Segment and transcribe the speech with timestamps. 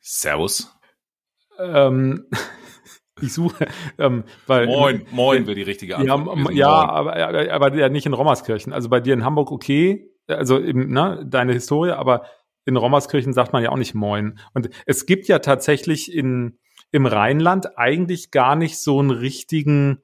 [0.00, 0.74] Servus.
[1.58, 2.26] Ähm,
[3.20, 3.68] ich suche,
[3.98, 4.66] ähm, weil.
[4.66, 6.38] Moin, moin wäre die richtige Antwort.
[6.50, 8.72] Ja, ja aber, aber, ja nicht in Rommerskirchen.
[8.72, 12.24] Also bei dir in Hamburg okay, also eben, ne, deine Historie, aber
[12.64, 14.38] in Rommerskirchen sagt man ja auch nicht Moin.
[14.54, 16.58] Und es gibt ja tatsächlich in,
[16.92, 20.02] im Rheinland eigentlich gar nicht so einen richtigen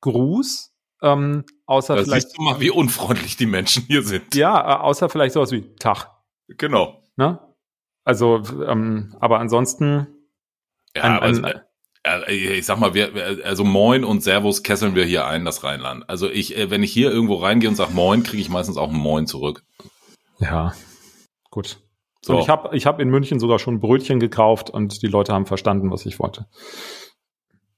[0.00, 0.72] Gruß.
[1.02, 2.28] Ähm, außer da vielleicht.
[2.28, 4.34] Siehst du mal, wie unfreundlich die Menschen hier sind.
[4.34, 6.10] Ja, außer vielleicht sowas wie Tag.
[6.48, 7.02] Genau.
[7.16, 7.38] Ne?
[8.06, 10.06] Also, ähm, aber ansonsten.
[10.94, 11.60] Ja, ein, ein,
[12.04, 16.08] also, ich sag mal, wir, also Moin und Servus kesseln wir hier ein, das Rheinland.
[16.08, 18.90] Also ich, äh, wenn ich hier irgendwo reingehe und sage Moin, kriege ich meistens auch
[18.90, 19.64] ein Moin zurück.
[20.38, 20.72] Ja,
[21.50, 21.80] gut.
[22.22, 22.34] So.
[22.34, 25.46] Und ich habe ich hab in München sogar schon Brötchen gekauft und die Leute haben
[25.46, 26.46] verstanden, was ich wollte.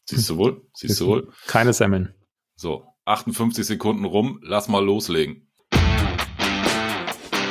[0.04, 0.60] Siehst du wohl?
[0.74, 1.32] Siehst du wohl?
[1.46, 2.14] Keine Semmeln.
[2.54, 5.48] So, 58 Sekunden rum, lass mal loslegen.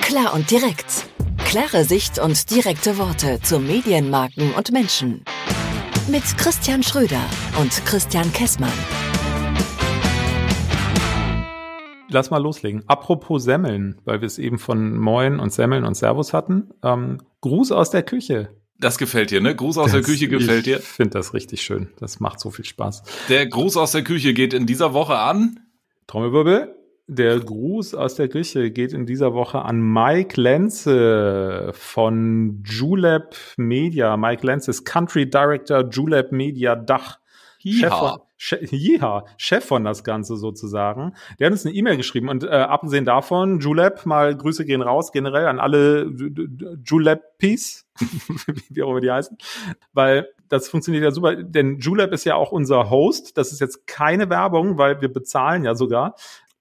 [0.02, 1.08] Klar und direkt.
[1.58, 5.24] Klare Sicht und direkte Worte zu Medienmarken und Menschen.
[6.08, 7.26] Mit Christian Schröder
[7.60, 8.72] und Christian Kessmann.
[12.10, 12.84] Lass mal loslegen.
[12.86, 16.70] Apropos Semmeln, weil wir es eben von Moin und Semmeln und Servus hatten.
[16.84, 18.50] Ähm, Gruß aus der Küche.
[18.78, 19.56] Das gefällt dir, ne?
[19.56, 20.78] Gruß aus das, der Küche gefällt dir?
[20.78, 21.90] Ich finde das richtig schön.
[22.00, 23.02] Das macht so viel Spaß.
[23.30, 25.60] Der Gruß aus der Küche geht in dieser Woche an.
[26.06, 26.77] Trommelwirbel.
[27.10, 34.18] Der Gruß aus der Küche geht in dieser Woche an Mike Lenze von Julep Media.
[34.18, 37.20] Mike Lenze ist Country Director Julep Media Dach.
[37.64, 38.70] Chef von, Chef,
[39.38, 41.16] Chef von das Ganze sozusagen.
[41.40, 45.12] Der hat uns eine E-Mail geschrieben und äh, abgesehen davon, Julep, mal Grüße gehen raus
[45.12, 46.12] generell an alle
[46.86, 47.88] Julepis,
[48.70, 49.38] wie auch immer die heißen,
[49.94, 53.38] weil das funktioniert ja super, denn Julep ist ja auch unser Host.
[53.38, 56.16] Das ist jetzt keine Werbung, weil wir bezahlen ja sogar.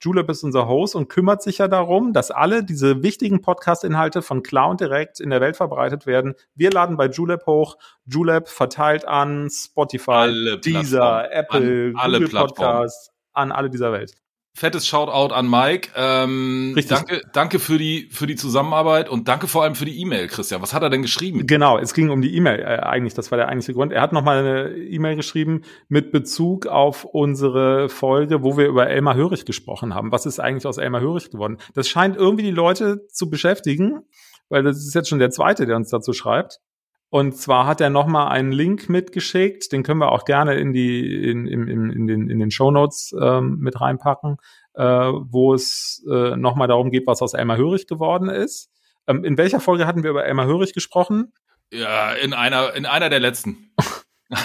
[0.07, 4.45] Julep ist unser Host und kümmert sich ja darum, dass alle diese wichtigen Podcast-Inhalte von
[4.45, 6.35] Cloud direkt in der Welt verbreitet werden.
[6.55, 7.77] Wir laden bei Julep hoch.
[8.05, 14.15] Julep verteilt an Spotify, alle Deezer, Apple, an alle Google Podcasts, an alle dieser Welt
[14.57, 15.91] fettes Shoutout an Mike.
[15.95, 16.97] Ähm, Richtig.
[16.97, 20.63] Danke, danke für die für die Zusammenarbeit und danke vor allem für die E-Mail, Christian.
[20.63, 21.47] Was hat er denn geschrieben?
[21.47, 23.13] Genau, es ging um die E-Mail äh, eigentlich.
[23.13, 23.93] Das war der eigentliche Grund.
[23.93, 28.89] Er hat noch mal eine E-Mail geschrieben mit Bezug auf unsere Folge, wo wir über
[28.89, 30.11] Elmar Hörig gesprochen haben.
[30.11, 31.59] Was ist eigentlich aus Elmar Hörig geworden?
[31.75, 34.01] Das scheint irgendwie die Leute zu beschäftigen,
[34.49, 36.61] weil das ist jetzt schon der zweite, der uns dazu schreibt.
[37.09, 41.29] Und zwar hat er nochmal einen Link mitgeschickt, den können wir auch gerne in die
[41.31, 44.39] in, in, in, in den, in den Show Notes ähm, mit reinpacken,
[44.75, 48.71] äh, wo es äh, nochmal darum geht, was aus Elmar Hörig geworden ist.
[49.07, 51.33] Ähm, in welcher Folge hatten wir über Elmar Hörig gesprochen?
[51.73, 53.73] Ja, in einer in einer der letzten.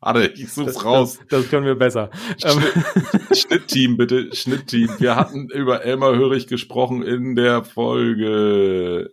[0.00, 1.18] Warte, ich such's das, raus.
[1.18, 2.10] Das, das, können wir besser.
[2.42, 4.88] Ähm, Schnitt, Schnittteam, bitte, Schnittteam.
[4.98, 9.10] Wir hatten über Elmar Hörig gesprochen in der Folge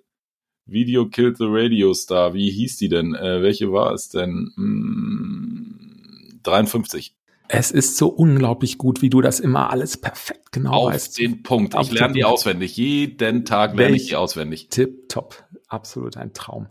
[0.67, 2.33] Video Killed the Radio Star.
[2.33, 3.15] Wie hieß die denn?
[3.15, 4.51] Äh, welche war es denn?
[4.55, 7.15] Hm, 53.
[7.49, 11.11] Es ist so unglaublich gut, wie du das immer alles perfekt genau Auf weißt.
[11.11, 11.75] Auf den Punkt.
[11.79, 12.75] Ich lerne die auswendig.
[12.75, 14.67] Jeden Tag lerne ich die auswendig.
[14.69, 15.45] Tipp, top.
[15.69, 16.67] Absolut ein Traum.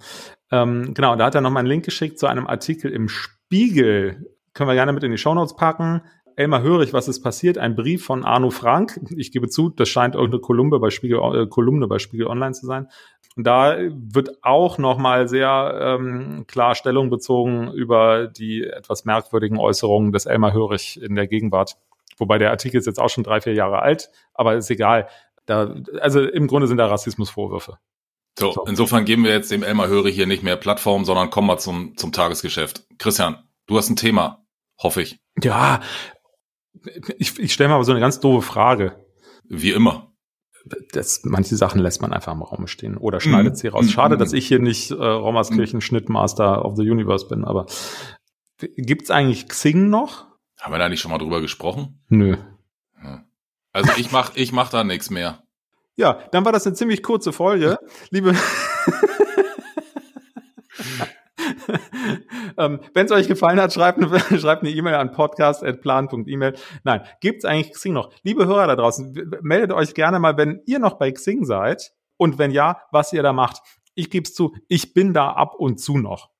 [0.50, 4.34] Ähm, genau, da hat er nochmal einen Link geschickt zu einem Artikel im Spiegel.
[4.52, 6.02] Können wir gerne mit in die Shownotes packen.
[6.36, 7.56] Elmar Hörig, was ist passiert?
[7.56, 9.00] Ein Brief von Arno Frank.
[9.16, 12.66] Ich gebe zu, das scheint irgendeine Kolumne bei Spiegel, äh, Kolumne bei Spiegel Online zu
[12.66, 12.88] sein.
[13.36, 20.12] Und da wird auch nochmal sehr ähm, klar Stellung bezogen über die etwas merkwürdigen Äußerungen
[20.12, 21.76] des Elmar Hörig in der Gegenwart.
[22.18, 25.08] Wobei der Artikel ist jetzt auch schon drei, vier Jahre alt, aber ist egal.
[25.46, 27.78] Da, also im Grunde sind da Rassismusvorwürfe.
[28.38, 31.48] So, so, insofern geben wir jetzt dem Elmar Hörig hier nicht mehr Plattform, sondern kommen
[31.48, 32.84] wir zum, zum Tagesgeschäft.
[32.98, 34.46] Christian, du hast ein Thema,
[34.78, 35.18] hoffe ich.
[35.42, 35.80] Ja,
[37.18, 39.04] ich, ich stelle mal so eine ganz doofe Frage.
[39.48, 40.12] Wie immer
[40.92, 43.56] das, manche Sachen lässt man einfach im Raum stehen oder schneidet mm.
[43.56, 43.90] sie raus.
[43.90, 44.18] Schade, mm.
[44.18, 47.66] dass ich hier nicht äh, Rommerskirchen Schnittmaster of the Universe bin, aber
[48.58, 50.26] gibt's eigentlich Xing noch?
[50.60, 52.02] Haben wir da nicht schon mal drüber gesprochen?
[52.08, 52.36] Nö.
[53.72, 55.42] Also ich mach, ich mach da nichts mehr.
[55.96, 57.78] Ja, dann war das eine ziemlich kurze Folge.
[58.10, 58.34] Liebe
[62.58, 66.54] ähm, Wenn es euch gefallen hat, schreibt eine schreibt eine E-Mail an podcast.plan.email.
[66.84, 68.10] Nein, gibt's eigentlich Xing noch?
[68.22, 72.38] Liebe Hörer da draußen, meldet euch gerne mal, wenn ihr noch bei Xing seid und
[72.38, 73.62] wenn ja, was ihr da macht.
[73.94, 76.30] Ich gebe es zu, ich bin da ab und zu noch.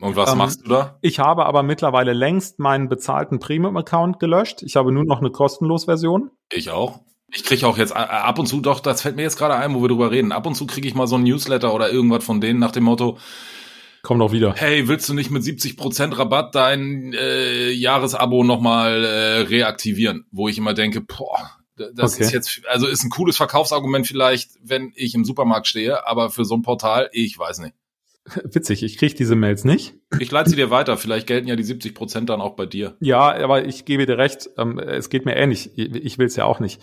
[0.00, 0.98] Und was ähm, machst du da?
[1.00, 4.62] Ich habe aber mittlerweile längst meinen bezahlten Premium-Account gelöscht.
[4.62, 6.30] Ich habe nur noch eine kostenlos Version.
[6.52, 7.00] Ich auch.
[7.32, 9.82] Ich kriege auch jetzt ab und zu, doch, das fällt mir jetzt gerade ein, wo
[9.82, 10.32] wir drüber reden.
[10.32, 12.84] Ab und zu kriege ich mal so ein Newsletter oder irgendwas von denen nach dem
[12.84, 13.18] Motto,
[14.06, 14.54] Komm doch wieder.
[14.56, 20.26] Hey, willst du nicht mit 70% Rabatt dein äh, Jahresabo nochmal äh, reaktivieren?
[20.30, 22.22] Wo ich immer denke, boah, Das okay.
[22.22, 26.44] ist jetzt, also ist ein cooles Verkaufsargument vielleicht, wenn ich im Supermarkt stehe, aber für
[26.44, 27.74] so ein Portal, ich weiß nicht.
[28.44, 29.94] Witzig, ich kriege diese Mails nicht.
[30.20, 32.96] Ich leite sie dir weiter, vielleicht gelten ja die 70 Prozent dann auch bei dir.
[33.00, 35.76] Ja, aber ich gebe dir recht, ähm, es geht mir ähnlich.
[35.76, 36.80] Ich will es ja auch nicht.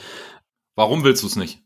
[0.76, 1.62] Warum willst du es nicht?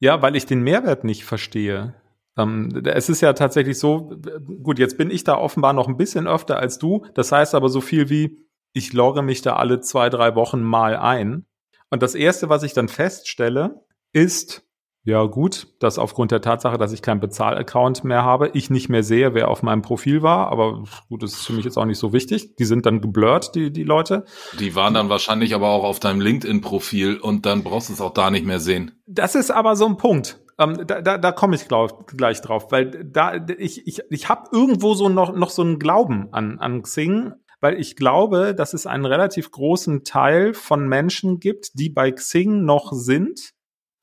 [0.00, 1.94] Ja, weil ich den Mehrwert nicht verstehe.
[2.36, 4.12] Ähm, es ist ja tatsächlich so,
[4.62, 7.04] gut, jetzt bin ich da offenbar noch ein bisschen öfter als du.
[7.14, 10.96] Das heißt aber so viel wie, ich logge mich da alle zwei, drei Wochen mal
[10.96, 11.46] ein.
[11.90, 14.66] Und das erste, was ich dann feststelle, ist,
[15.06, 19.04] ja gut, dass aufgrund der Tatsache, dass ich keinen Bezahlaccount mehr habe, ich nicht mehr
[19.04, 20.48] sehe, wer auf meinem Profil war.
[20.48, 22.56] Aber gut, das ist für mich jetzt auch nicht so wichtig.
[22.56, 24.24] Die sind dann geblurrt, die, die Leute.
[24.58, 28.14] Die waren dann wahrscheinlich aber auch auf deinem LinkedIn-Profil und dann brauchst du es auch
[28.14, 29.00] da nicht mehr sehen.
[29.06, 30.40] Das ist aber so ein Punkt.
[30.58, 34.48] Ähm, da da, da komme ich glaub, gleich drauf, weil da ich ich ich habe
[34.52, 38.86] irgendwo so noch noch so einen Glauben an an Xing, weil ich glaube, dass es
[38.86, 43.52] einen relativ großen Teil von Menschen gibt, die bei Xing noch sind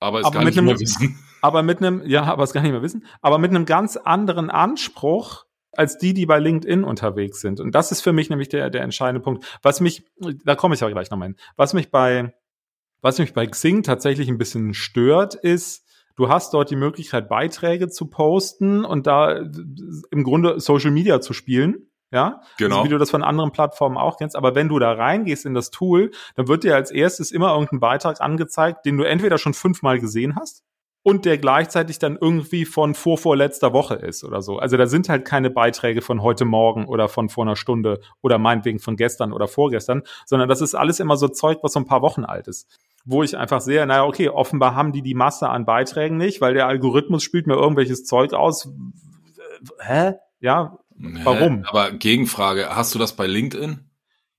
[0.03, 1.17] aber es aber gar nicht einem, mehr wissen.
[1.41, 4.49] Aber mit einem, ja, aber es gar nicht mehr wissen, aber mit einem ganz anderen
[4.49, 7.59] Anspruch als die, die bei LinkedIn unterwegs sind.
[7.59, 9.45] Und das ist für mich nämlich der, der entscheidende Punkt.
[9.61, 10.05] Was mich,
[10.45, 12.33] da komme ich aber gleich nochmal hin, was mich bei,
[13.01, 15.85] was mich bei Xing tatsächlich ein bisschen stört, ist,
[16.15, 19.31] du hast dort die Möglichkeit, Beiträge zu posten und da
[20.11, 22.75] im Grunde Social Media zu spielen ja, genau.
[22.75, 24.35] Also wie du das von anderen Plattformen auch kennst.
[24.35, 27.79] Aber wenn du da reingehst in das Tool, dann wird dir als erstes immer irgendein
[27.79, 30.63] Beitrag angezeigt, den du entweder schon fünfmal gesehen hast
[31.03, 34.57] und der gleichzeitig dann irgendwie von vorvorletzter Woche ist oder so.
[34.57, 38.37] Also da sind halt keine Beiträge von heute Morgen oder von vor einer Stunde oder
[38.37, 41.85] meinetwegen von gestern oder vorgestern, sondern das ist alles immer so Zeug, was so ein
[41.85, 42.67] paar Wochen alt ist.
[43.05, 46.53] Wo ich einfach sehe, naja, okay, offenbar haben die die Masse an Beiträgen nicht, weil
[46.53, 48.69] der Algorithmus spielt mir irgendwelches Zeug aus.
[49.79, 50.13] Hä?
[50.39, 51.65] Ja, Warum?
[51.65, 53.89] Aber Gegenfrage, hast du das bei LinkedIn?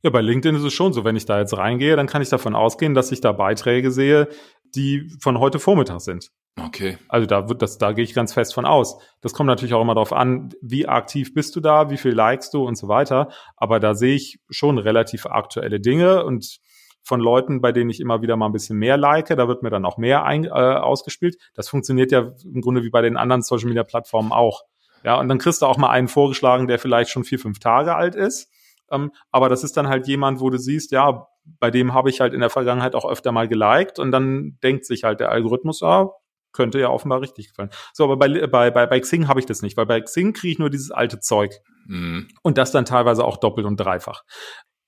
[0.02, 2.28] Ja, bei LinkedIn ist es schon so, wenn ich da jetzt reingehe, dann kann ich
[2.28, 4.28] davon ausgehen, dass ich da Beiträge sehe,
[4.74, 6.30] die von heute Vormittag sind.
[6.56, 6.98] Okay.
[7.08, 8.98] Also da wird das, da gehe ich ganz fest von aus.
[9.20, 12.54] Das kommt natürlich auch immer darauf an, wie aktiv bist du da, wie viel likest
[12.54, 13.30] du und so weiter.
[13.56, 16.60] Aber da sehe ich schon relativ aktuelle Dinge und
[17.02, 19.70] von Leuten, bei denen ich immer wieder mal ein bisschen mehr like, da wird mir
[19.70, 21.36] dann auch mehr ein, äh, ausgespielt.
[21.54, 24.62] Das funktioniert ja im Grunde wie bei den anderen Social Media Plattformen auch.
[25.02, 27.94] Ja, und dann kriegst du auch mal einen vorgeschlagen, der vielleicht schon vier, fünf Tage
[27.94, 28.50] alt ist.
[28.90, 31.26] Ähm, aber das ist dann halt jemand, wo du siehst, ja,
[31.60, 34.86] bei dem habe ich halt in der Vergangenheit auch öfter mal geliked und dann denkt
[34.86, 36.10] sich halt der Algorithmus, ah,
[36.54, 37.70] könnte ja offenbar richtig gefallen.
[37.92, 40.52] So, aber bei, bei, bei, bei Xing habe ich das nicht, weil bei Xing kriege
[40.52, 41.60] ich nur dieses alte Zeug.
[41.86, 42.28] Mhm.
[42.42, 44.22] Und das dann teilweise auch doppelt und dreifach.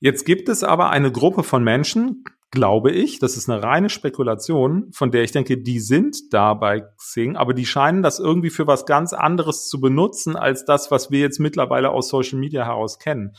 [0.00, 4.90] Jetzt gibt es aber eine Gruppe von Menschen, glaube ich, das ist eine reine Spekulation,
[4.92, 8.66] von der ich denke, die sind da bei Xing, aber die scheinen das irgendwie für
[8.66, 12.98] was ganz anderes zu benutzen, als das, was wir jetzt mittlerweile aus Social Media heraus
[12.98, 13.32] kennen.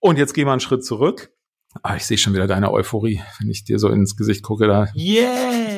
[0.00, 1.30] Und jetzt gehen wir einen Schritt zurück.
[1.82, 4.66] Ah, ich sehe schon wieder deine Euphorie, wenn ich dir so ins Gesicht gucke.
[4.66, 4.88] Da.
[4.94, 5.71] Yeah!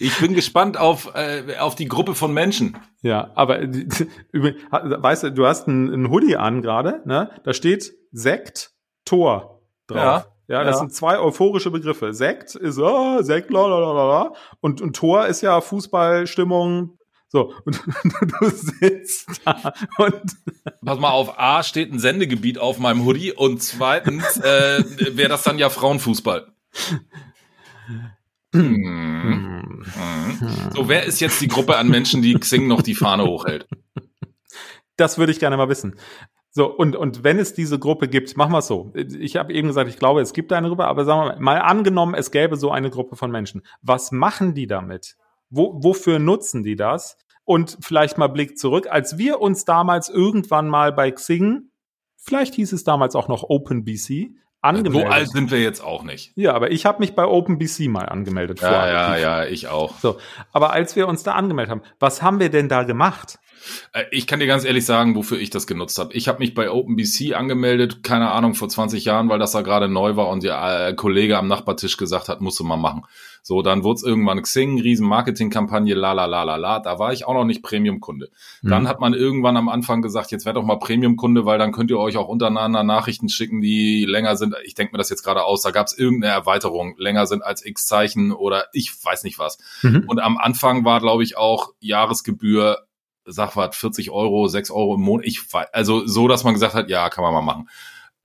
[0.00, 2.76] Ich bin gespannt auf, äh, auf die Gruppe von Menschen.
[3.02, 3.60] Ja, aber
[4.32, 7.30] weißt du, du hast einen, Hoodie an gerade, ne?
[7.44, 8.72] Da steht Sekt,
[9.04, 10.24] Tor drauf.
[10.24, 10.26] Ja.
[10.48, 10.80] Ja, das ja.
[10.80, 12.12] sind zwei euphorische Begriffe.
[12.12, 14.32] Sekt ist, oh, Sekt, la, la, la, la.
[14.60, 16.98] Und, und Tor ist ja Fußballstimmung.
[17.28, 17.80] So, und
[18.40, 20.22] du sitzt da und.
[20.84, 24.82] Pass mal auf, A steht ein Sendegebiet auf meinem Hoodie und zweitens äh,
[25.16, 26.48] wäre das dann ja Frauenfußball.
[28.52, 29.39] Hm.
[29.60, 30.70] Hm.
[30.74, 33.68] So, wer ist jetzt die Gruppe an Menschen, die Xing noch die Fahne hochhält?
[34.96, 35.96] Das würde ich gerne mal wissen.
[36.52, 38.92] So, und, und wenn es diese Gruppe gibt, machen wir es so.
[38.94, 41.58] Ich habe eben gesagt, ich glaube, es gibt eine Gruppe, aber sagen wir mal, mal
[41.60, 43.62] angenommen, es gäbe so eine Gruppe von Menschen.
[43.82, 45.16] Was machen die damit?
[45.48, 47.16] Wo, wofür nutzen die das?
[47.44, 51.70] Und vielleicht mal Blick zurück, als wir uns damals irgendwann mal bei Xing,
[52.16, 55.08] vielleicht hieß es damals auch noch OpenBC, angemeldet.
[55.08, 56.32] So alt sind wir jetzt auch nicht.
[56.36, 58.60] Ja, aber ich habe mich bei OpenBC mal angemeldet.
[58.60, 59.98] Ja, ja, ja, ich auch.
[59.98, 60.18] So,
[60.52, 63.38] aber als wir uns da angemeldet haben, was haben wir denn da gemacht?
[63.92, 66.12] Äh, ich kann dir ganz ehrlich sagen, wofür ich das genutzt habe.
[66.14, 69.88] Ich habe mich bei OpenBC angemeldet, keine Ahnung, vor 20 Jahren, weil das da gerade
[69.88, 73.04] neu war und der äh, Kollege am Nachbartisch gesagt hat, musst du mal machen.
[73.42, 76.78] So, dann wurde es irgendwann Xing, riesen Marketingkampagne, la la la la la.
[76.78, 78.30] Da war ich auch noch nicht Premium-Kunde.
[78.62, 78.68] Mhm.
[78.68, 81.90] Dann hat man irgendwann am Anfang gesagt, jetzt werdet doch mal Premium-Kunde, weil dann könnt
[81.90, 84.54] ihr euch auch untereinander Nachrichten schicken, die länger sind.
[84.64, 87.64] Ich denke mir das jetzt gerade aus, da gab es irgendeine Erweiterung, länger sind als
[87.64, 89.58] X Zeichen oder ich weiß nicht was.
[89.82, 90.04] Mhm.
[90.06, 92.78] Und am Anfang war, glaube ich, auch Jahresgebühr
[93.24, 95.26] sag was, 40 Euro, 6 Euro im Monat.
[95.26, 97.68] Ich, also so, dass man gesagt hat, ja, kann man mal machen.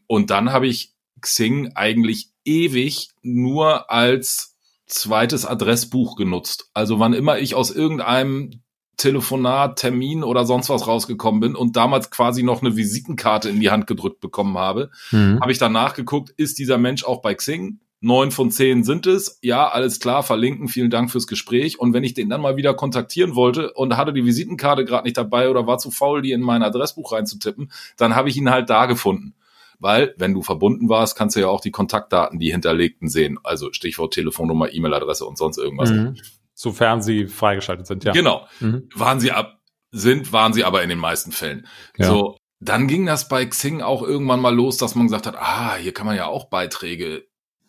[0.07, 4.55] Und dann habe ich Xing eigentlich ewig nur als
[4.87, 6.69] zweites Adressbuch genutzt.
[6.73, 8.61] Also wann immer ich aus irgendeinem
[8.97, 13.69] Telefonat, Termin oder sonst was rausgekommen bin und damals quasi noch eine Visitenkarte in die
[13.69, 15.39] Hand gedrückt bekommen habe, mhm.
[15.41, 17.79] habe ich dann nachgeguckt, ist dieser Mensch auch bei Xing?
[18.05, 19.39] Neun von zehn sind es.
[19.41, 21.79] Ja, alles klar, verlinken, vielen Dank fürs Gespräch.
[21.79, 25.17] Und wenn ich den dann mal wieder kontaktieren wollte und hatte die Visitenkarte gerade nicht
[25.17, 28.69] dabei oder war zu faul, die in mein Adressbuch reinzutippen, dann habe ich ihn halt
[28.69, 29.33] da gefunden.
[29.79, 33.39] Weil, wenn du verbunden warst, kannst du ja auch die Kontaktdaten, die hinterlegten sehen.
[33.43, 35.89] Also Stichwort Telefonnummer, E-Mail-Adresse und sonst irgendwas.
[35.89, 36.15] Mhm.
[36.53, 38.13] Sofern sie freigeschaltet sind, ja.
[38.13, 38.47] Genau.
[38.59, 38.87] Mhm.
[38.93, 39.59] Waren sie ab,
[39.91, 41.67] sind, waren sie aber in den meisten Fällen.
[41.97, 42.05] Ja.
[42.05, 45.75] So, dann ging das bei Xing auch irgendwann mal los, dass man gesagt hat, ah,
[45.75, 47.25] hier kann man ja auch Beiträge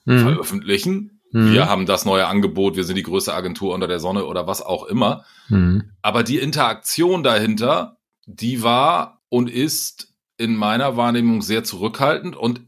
[0.06, 0.20] mhm.
[0.20, 1.20] veröffentlichen.
[1.32, 1.52] Mhm.
[1.52, 4.62] Wir haben das neue Angebot, wir sind die größte Agentur unter der Sonne oder was
[4.62, 5.24] auch immer.
[5.48, 5.92] Mhm.
[6.00, 12.62] Aber die Interaktion dahinter, die war und ist in meiner Wahrnehmung sehr zurückhaltend und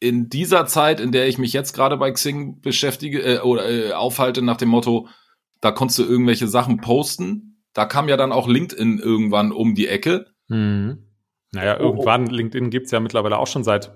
[0.00, 3.92] in dieser Zeit, in der ich mich jetzt gerade bei Xing beschäftige äh, oder äh,
[3.92, 5.08] aufhalte nach dem Motto,
[5.60, 7.62] da konntest du irgendwelche Sachen posten.
[7.72, 10.26] Da kam ja dann auch LinkedIn irgendwann um die Ecke.
[10.48, 11.03] Mhm.
[11.54, 11.86] Naja, oh, oh.
[11.86, 12.32] irgendwann, oh.
[12.32, 13.92] LinkedIn gibt's ja mittlerweile auch schon seit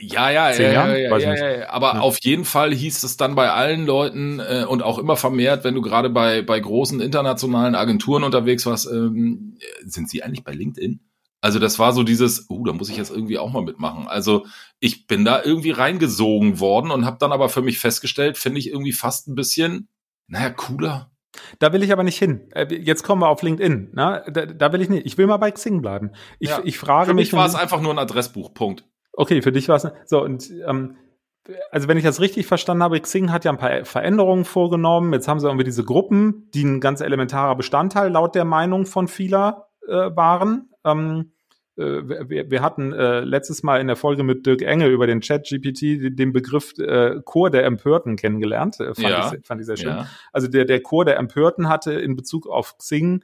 [0.00, 0.90] ja, ja, zehn ja, Jahren.
[0.90, 2.00] Ja, ja, ja, ja, aber ja.
[2.00, 5.74] auf jeden Fall hieß es dann bei allen Leuten äh, und auch immer vermehrt, wenn
[5.74, 11.00] du gerade bei, bei großen internationalen Agenturen unterwegs warst, ähm, sind sie eigentlich bei LinkedIn?
[11.40, 14.08] Also das war so dieses, uh, da muss ich jetzt irgendwie auch mal mitmachen.
[14.08, 14.46] Also
[14.80, 18.68] ich bin da irgendwie reingesogen worden und habe dann aber für mich festgestellt, finde ich
[18.68, 19.88] irgendwie fast ein bisschen,
[20.26, 21.10] naja, cooler.
[21.58, 22.48] Da will ich aber nicht hin.
[22.52, 23.90] Äh, jetzt kommen wir auf LinkedIn.
[23.92, 24.22] Ne?
[24.30, 25.06] Da, da will ich nicht.
[25.06, 26.12] Ich will mal bei Xing bleiben.
[26.38, 26.60] Ich, ja.
[26.64, 27.30] ich frage für mich.
[27.30, 28.54] Für mich war es einfach nur ein Adressbuch.
[28.54, 28.84] Punkt.
[29.12, 29.86] Okay, für dich war es.
[30.06, 30.96] So und ähm,
[31.70, 35.12] also wenn ich das richtig verstanden habe, Xing hat ja ein paar Veränderungen vorgenommen.
[35.12, 39.08] Jetzt haben sie irgendwie diese Gruppen, die ein ganz elementarer Bestandteil laut der Meinung von
[39.08, 40.70] vieler äh, waren.
[40.84, 41.37] Ähm, äh,
[41.78, 45.44] wir, wir hatten äh, letztes Mal in der Folge mit Dirk Engel über den Chat
[45.48, 48.80] GPT den Begriff äh, Chor der Empörten kennengelernt.
[48.80, 49.32] Äh, fand, ja.
[49.32, 49.88] ich, fand ich sehr schön.
[49.88, 50.08] Ja.
[50.32, 53.22] Also der, der Chor der Empörten hatte in Bezug auf Xing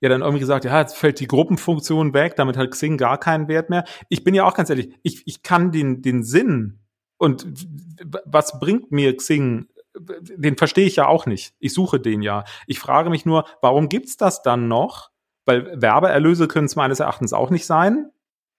[0.00, 3.48] ja dann irgendwie gesagt, ja, jetzt fällt die Gruppenfunktion weg, damit hat Xing gar keinen
[3.48, 3.84] Wert mehr.
[4.10, 6.80] Ich bin ja auch ganz ehrlich, ich, ich kann den, den Sinn
[7.16, 7.46] und
[8.26, 11.54] was bringt mir Xing den verstehe ich ja auch nicht.
[11.60, 12.44] Ich suche den ja.
[12.66, 15.10] Ich frage mich nur, warum gibt's das dann noch?
[15.46, 18.10] Weil Werbeerlöse können es meines Erachtens auch nicht sein.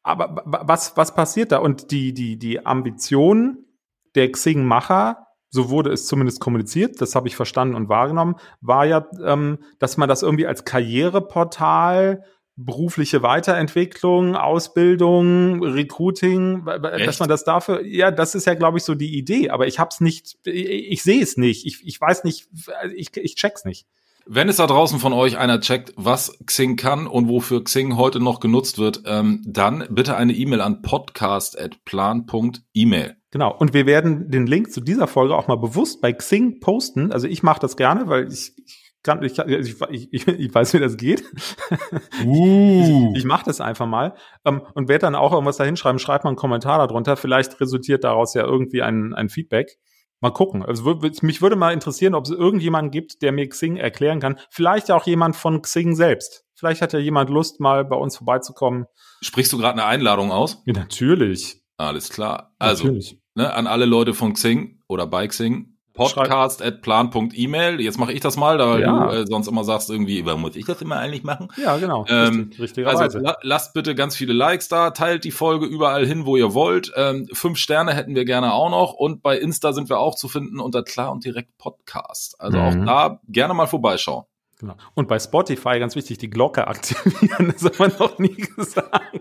[0.04, 1.58] Aber was, was passiert da?
[1.58, 3.66] Und die, die, die Ambition
[4.14, 9.08] der Xing-Macher, so wurde es zumindest kommuniziert, das habe ich verstanden und wahrgenommen, war ja,
[9.24, 12.24] ähm, dass man das irgendwie als Karriereportal
[12.58, 17.08] berufliche Weiterentwicklung, Ausbildung, Recruiting, Echt?
[17.08, 19.50] dass man das dafür, ja, das ist ja, glaube ich, so die Idee.
[19.50, 22.48] Aber ich hab's nicht, ich, ich sehe es nicht, ich, ich weiß nicht,
[22.96, 23.88] ich, ich check's nicht.
[24.28, 28.20] Wenn es da draußen von euch einer checkt, was Xing kann und wofür Xing heute
[28.20, 33.18] noch genutzt wird, ähm, dann bitte eine E-Mail an podcast.plan.email.
[33.30, 33.56] Genau.
[33.56, 37.12] Und wir werden den Link zu dieser Folge auch mal bewusst bei Xing posten.
[37.12, 38.54] Also ich mache das gerne, weil ich,
[39.04, 39.76] kann, ich, ich,
[40.12, 41.24] ich, ich weiß, wie das geht.
[42.26, 43.12] Uh.
[43.14, 46.00] Ich, ich mache das einfach mal ähm, und werde dann auch irgendwas da hinschreiben.
[46.00, 47.16] Schreibt mal einen Kommentar darunter.
[47.16, 49.78] Vielleicht resultiert daraus ja irgendwie ein, ein Feedback.
[50.26, 50.66] Mal gucken.
[50.66, 54.40] Also mich würde mal interessieren, ob es irgendjemanden gibt, der mir Xing erklären kann.
[54.50, 56.46] Vielleicht auch jemand von Xing selbst.
[56.56, 58.88] Vielleicht hat ja jemand Lust, mal bei uns vorbeizukommen.
[59.22, 60.64] Sprichst du gerade eine Einladung aus?
[60.66, 61.62] Ja, natürlich.
[61.78, 62.56] Alles klar.
[62.58, 63.20] Also, natürlich.
[63.36, 67.82] Ne, an alle Leute von Xing oder bei Xing, podcast at plan.email.
[67.82, 69.08] Jetzt mache ich das mal, da ja.
[69.08, 71.48] du äh, sonst immer sagst irgendwie, warum muss ich das immer eigentlich machen?
[71.58, 72.06] Ja, genau.
[72.08, 76.26] Ähm, Richtig, also la lasst bitte ganz viele Likes da, teilt die Folge überall hin,
[76.26, 76.92] wo ihr wollt.
[76.96, 80.28] Ähm, fünf Sterne hätten wir gerne auch noch und bei Insta sind wir auch zu
[80.28, 82.40] finden unter klar und direkt Podcast.
[82.40, 82.64] Also mhm.
[82.64, 84.26] auch da gerne mal vorbeischauen.
[84.60, 84.76] Genau.
[84.94, 89.20] Und bei Spotify ganz wichtig, die Glocke aktivieren, das haben wir noch nie gesagt.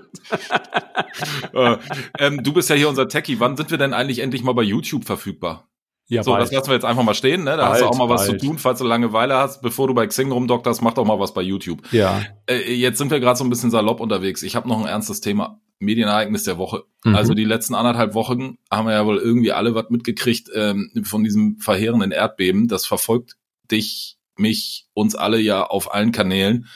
[1.53, 1.77] äh,
[2.19, 3.41] ähm, du bist ja hier unser Techie.
[3.41, 5.69] Wann sind wir denn eigentlich endlich mal bei YouTube verfügbar?
[6.07, 6.43] Ja, so, bald.
[6.43, 7.57] das lassen wir jetzt einfach mal stehen, ne?
[7.57, 8.41] Da bald, hast du auch mal was bald.
[8.41, 11.33] zu tun, falls du Langeweile hast, bevor du bei Xing rumdokterst, mach doch mal was
[11.33, 11.81] bei YouTube.
[11.93, 12.23] Ja.
[12.47, 14.43] Äh, jetzt sind wir gerade so ein bisschen salopp unterwegs.
[14.43, 15.61] Ich habe noch ein ernstes Thema.
[15.81, 16.85] Medienereignis der Woche.
[17.05, 17.15] Mhm.
[17.15, 21.25] Also die letzten anderthalb Wochen haben wir ja wohl irgendwie alle was mitgekriegt ähm, von
[21.25, 22.69] diesem verheerenden Erdbeben.
[22.69, 23.37] Das verfolgt
[23.71, 26.67] dich, mich, uns alle ja auf allen Kanälen.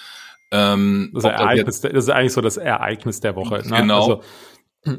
[0.50, 3.62] Ähm, das, Ereignis, das ist eigentlich so das Ereignis der Woche.
[3.66, 3.76] Ne?
[3.78, 4.00] Genau.
[4.00, 4.22] Also,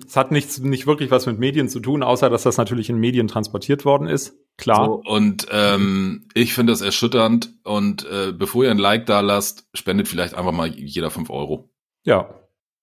[0.06, 2.98] es hat nichts, nicht wirklich was mit Medien zu tun, außer dass das natürlich in
[2.98, 4.38] Medien transportiert worden ist.
[4.58, 4.86] Klar.
[4.86, 7.54] So, und ähm, ich finde das erschütternd.
[7.64, 11.70] Und äh, bevor ihr ein Like da lasst, spendet vielleicht einfach mal jeder fünf Euro.
[12.04, 12.34] Ja.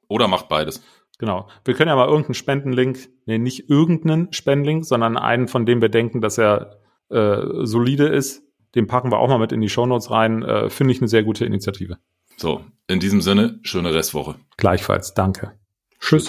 [0.09, 0.83] Oder macht beides.
[1.19, 1.49] Genau.
[1.65, 5.89] Wir können ja mal irgendeinen Spendenlink, nee, nicht irgendeinen Spendenlink, sondern einen, von dem wir
[5.89, 8.43] denken, dass er äh, solide ist.
[8.75, 10.43] Den packen wir auch mal mit in die Shownotes rein.
[10.43, 11.99] Äh, finde ich eine sehr gute Initiative.
[12.37, 14.35] So, in diesem Sinne, schöne Restwoche.
[14.59, 15.53] Gleichfalls, danke.
[15.99, 16.29] Tschüss.